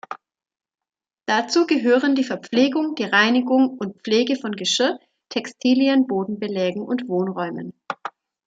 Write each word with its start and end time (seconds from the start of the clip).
Dazu 1.27 1.67
gehören 1.67 2.15
die 2.15 2.23
Verpflegung, 2.23 2.95
die 2.95 3.03
Reinigung 3.03 3.77
und 3.77 4.01
Pflege 4.03 4.35
von 4.35 4.53
Geschirr, 4.53 4.97
Textilien, 5.29 6.07
Bodenbelägen 6.07 6.81
und 6.81 7.07
Wohnräumen. 7.07 7.73